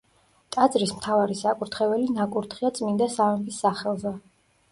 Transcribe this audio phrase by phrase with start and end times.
[0.53, 4.17] ტაძრის მთავარი საკურთხეველი ნაკურთხია წმინდა სამების სახელზე.